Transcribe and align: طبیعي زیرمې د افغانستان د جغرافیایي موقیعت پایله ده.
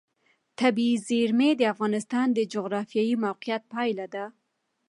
طبیعي 0.59 0.95
زیرمې 1.07 1.49
د 1.55 1.61
افغانستان 1.73 2.27
د 2.33 2.39
جغرافیایي 2.53 3.15
موقیعت 3.25 3.63
پایله 3.73 4.05
ده. 4.13 4.25